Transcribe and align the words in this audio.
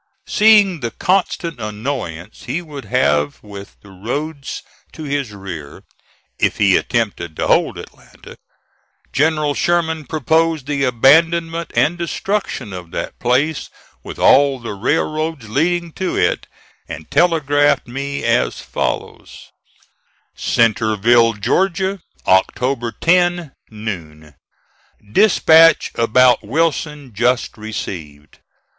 Seeing 0.25 0.79
the 0.79 0.89
constant 0.89 1.59
annoyance 1.59 2.45
he 2.45 2.59
would 2.59 2.85
have 2.85 3.37
with 3.43 3.77
the 3.83 3.91
roads 3.91 4.63
to 4.93 5.03
his 5.03 5.31
rear 5.31 5.83
if 6.39 6.57
he 6.57 6.75
attempted 6.75 7.35
to 7.35 7.45
hold 7.45 7.77
Atlanta, 7.77 8.35
General 9.13 9.53
Sherman 9.53 10.07
proposed 10.07 10.65
the 10.65 10.85
abandonment 10.85 11.69
and 11.75 11.99
destruction 11.99 12.73
of 12.73 12.89
that 12.89 13.19
place, 13.19 13.69
with 14.03 14.17
all 14.17 14.57
the 14.57 14.73
railroads 14.73 15.47
leading 15.49 15.91
to 15.91 16.17
it, 16.17 16.47
and 16.87 17.11
telegraphed 17.11 17.85
me 17.87 18.23
as 18.23 18.59
follows: 18.59 19.51
"CENTREVILLE, 20.35 21.33
GEORGIA", 21.33 22.01
October 22.25 22.91
10 22.91 23.51
noon. 23.69 24.33
"Dispatch 25.11 25.91
about 25.93 26.41
Wilson 26.43 27.13
just 27.13 27.55
received. 27.55 28.39